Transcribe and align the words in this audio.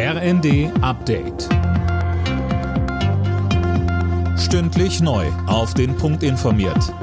RND 0.00 0.70
Update. 0.80 1.48
Stündlich 4.38 5.00
neu. 5.00 5.26
Auf 5.48 5.74
den 5.74 5.96
Punkt 5.96 6.22
informiert. 6.22 6.94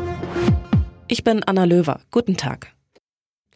Ich 1.09 1.25
bin 1.25 1.43
Anna 1.43 1.65
Löwer. 1.65 1.99
Guten 2.09 2.37
Tag. 2.37 2.73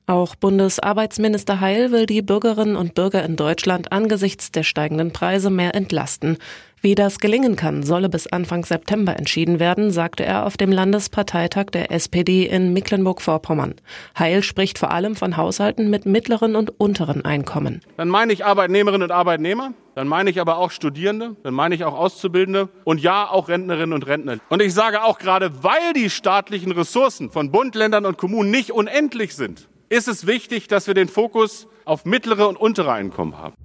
Auch 0.07 0.35
Bundesarbeitsminister 0.35 1.61
Heil 1.61 1.91
will 1.93 2.05
die 2.05 2.21
Bürgerinnen 2.21 2.75
und 2.75 2.95
Bürger 2.95 3.23
in 3.23 3.37
Deutschland 3.37 3.93
angesichts 3.93 4.51
der 4.51 4.63
steigenden 4.63 5.13
Preise 5.13 5.49
mehr 5.49 5.73
entlasten. 5.73 6.37
Wie 6.81 6.95
das 6.95 7.19
gelingen 7.19 7.57
kann, 7.57 7.83
solle 7.83 8.07
bis 8.07 8.27
Anfang 8.27 8.63
September 8.63 9.17
entschieden 9.17 9.59
werden, 9.59 9.91
sagte 9.91 10.23
er 10.23 10.45
auf 10.45 10.55
dem 10.55 10.71
Landesparteitag 10.71 11.65
der 11.73 11.91
SPD 11.91 12.45
in 12.45 12.71
Mecklenburg-Vorpommern. 12.71 13.75
Heil 14.17 14.43
spricht 14.43 14.79
vor 14.79 14.91
allem 14.91 15.17
von 15.17 15.35
Haushalten 15.35 15.89
mit 15.89 16.05
mittleren 16.05 16.55
und 16.55 16.79
unteren 16.79 17.25
Einkommen. 17.25 17.81
Dann 17.97 18.07
meine 18.07 18.31
ich 18.31 18.45
Arbeitnehmerinnen 18.45 19.03
und 19.03 19.11
Arbeitnehmer, 19.11 19.73
dann 19.93 20.07
meine 20.07 20.29
ich 20.29 20.39
aber 20.39 20.57
auch 20.57 20.71
Studierende, 20.71 21.35
dann 21.43 21.53
meine 21.53 21.75
ich 21.75 21.83
auch 21.83 21.93
Auszubildende 21.93 22.69
und 22.85 23.01
ja, 23.01 23.29
auch 23.29 23.49
Rentnerinnen 23.49 23.91
und 23.91 24.07
Rentner. 24.07 24.37
Und 24.47 24.61
ich 24.61 24.73
sage 24.73 25.03
auch 25.03 25.19
gerade, 25.19 25.61
weil 25.61 25.91
die 25.93 26.09
staatlichen 26.09 26.71
Ressourcen 26.71 27.29
von 27.29 27.51
Bund, 27.51 27.75
Ländern 27.75 28.05
und 28.05 28.17
Kommunen 28.17 28.51
nicht 28.51 28.71
unendlich 28.71 29.35
sind, 29.35 29.67
ist 29.89 30.07
es 30.07 30.27
wichtig, 30.27 30.69
dass 30.69 30.87
wir 30.87 30.93
den 30.93 31.09
Fokus 31.09 31.67
auf 31.83 32.05
mittlere 32.05 32.47
und 32.47 32.55
untere 32.55 32.93
Einkommen 32.93 33.37
haben. 33.37 33.55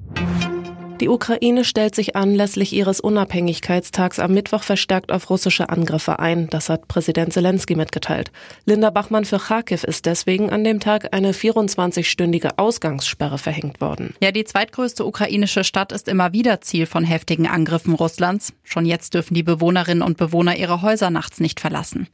Die 1.00 1.08
Ukraine 1.08 1.64
stellt 1.64 1.92
sich 1.96 2.14
anlässlich 2.14 2.72
ihres 2.72 3.00
Unabhängigkeitstags 3.00 4.20
am 4.20 4.32
Mittwoch 4.32 4.62
verstärkt 4.62 5.10
auf 5.10 5.28
russische 5.28 5.68
Angriffe 5.68 6.20
ein. 6.20 6.48
Das 6.50 6.68
hat 6.68 6.86
Präsident 6.86 7.32
Zelensky 7.32 7.74
mitgeteilt. 7.74 8.30
Linda 8.64 8.90
Bachmann 8.90 9.24
für 9.24 9.38
Kharkiv 9.38 9.82
ist 9.82 10.06
deswegen 10.06 10.50
an 10.50 10.62
dem 10.62 10.78
Tag 10.78 11.12
eine 11.12 11.32
24-stündige 11.32 12.58
Ausgangssperre 12.58 13.38
verhängt 13.38 13.80
worden. 13.80 14.14
Ja, 14.22 14.30
die 14.30 14.44
zweitgrößte 14.44 15.04
ukrainische 15.04 15.64
Stadt 15.64 15.90
ist 15.90 16.06
immer 16.06 16.32
wieder 16.32 16.60
Ziel 16.60 16.86
von 16.86 17.02
heftigen 17.02 17.48
Angriffen 17.48 17.94
Russlands. 17.94 18.52
Schon 18.62 18.86
jetzt 18.86 19.14
dürfen 19.14 19.34
die 19.34 19.42
Bewohnerinnen 19.42 20.02
und 20.02 20.16
Bewohner 20.16 20.56
ihre 20.56 20.80
Häuser 20.80 21.10
nachts 21.10 21.40
nicht 21.40 21.58
verlassen. 21.58 22.06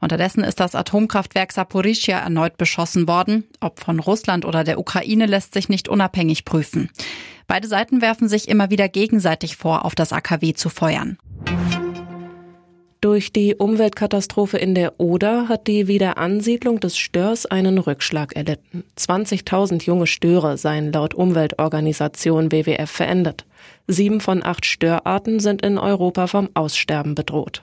Unterdessen 0.00 0.44
ist 0.44 0.60
das 0.60 0.76
Atomkraftwerk 0.76 1.50
Saporischia 1.50 2.20
erneut 2.20 2.56
beschossen 2.56 3.08
worden. 3.08 3.48
Ob 3.58 3.80
von 3.80 3.98
Russland 3.98 4.44
oder 4.44 4.62
der 4.62 4.78
Ukraine 4.78 5.26
lässt 5.26 5.54
sich 5.54 5.68
nicht 5.68 5.88
unabhängig 5.88 6.44
prüfen. 6.44 6.88
Beide 7.48 7.66
Seiten 7.66 8.02
werfen 8.02 8.28
sich 8.28 8.46
immer 8.46 8.70
wieder 8.70 8.88
gegenseitig 8.88 9.56
vor, 9.56 9.84
auf 9.86 9.94
das 9.94 10.12
AKW 10.12 10.52
zu 10.52 10.68
feuern. 10.68 11.16
Durch 13.00 13.32
die 13.32 13.54
Umweltkatastrophe 13.54 14.58
in 14.58 14.74
der 14.74 15.00
Oder 15.00 15.48
hat 15.48 15.66
die 15.66 15.86
Wiederansiedlung 15.86 16.78
des 16.78 16.98
Störs 16.98 17.46
einen 17.46 17.78
Rückschlag 17.78 18.36
erlitten. 18.36 18.84
20.000 18.98 19.84
junge 19.84 20.06
Störe 20.06 20.58
seien 20.58 20.92
laut 20.92 21.14
Umweltorganisation 21.14 22.52
WWF 22.52 22.90
verändert. 22.90 23.46
Sieben 23.86 24.20
von 24.20 24.44
acht 24.44 24.66
Störarten 24.66 25.40
sind 25.40 25.62
in 25.62 25.78
Europa 25.78 26.26
vom 26.26 26.50
Aussterben 26.54 27.14
bedroht. 27.14 27.62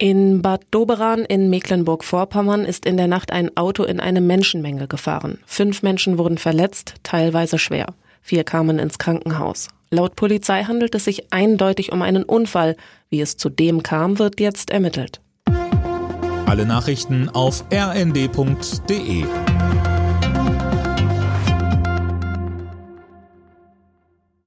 In 0.00 0.42
Bad 0.42 0.62
Doberan 0.70 1.24
in 1.24 1.50
Mecklenburg-Vorpommern 1.50 2.64
ist 2.64 2.86
in 2.86 2.96
der 2.96 3.08
Nacht 3.08 3.32
ein 3.32 3.56
Auto 3.56 3.82
in 3.82 3.98
eine 3.98 4.20
Menschenmenge 4.20 4.86
gefahren. 4.86 5.38
Fünf 5.44 5.82
Menschen 5.82 6.18
wurden 6.18 6.38
verletzt, 6.38 6.94
teilweise 7.02 7.58
schwer. 7.58 7.94
Vier 8.22 8.44
kamen 8.44 8.78
ins 8.78 8.98
Krankenhaus. 8.98 9.66
Laut 9.90 10.14
Polizei 10.14 10.62
handelt 10.62 10.94
es 10.94 11.04
sich 11.04 11.32
eindeutig 11.32 11.90
um 11.90 12.02
einen 12.02 12.22
Unfall. 12.22 12.76
Wie 13.10 13.20
es 13.20 13.36
zu 13.36 13.48
dem 13.48 13.82
kam, 13.82 14.20
wird 14.20 14.38
jetzt 14.38 14.70
ermittelt. 14.70 15.20
Alle 16.46 16.64
Nachrichten 16.64 17.28
auf 17.28 17.64
rnd.de 17.72 19.24